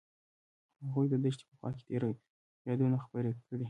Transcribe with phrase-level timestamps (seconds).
[0.83, 2.09] هغوی د دښته په خوا کې تیرو
[2.67, 3.59] یادونو خبرې کړې.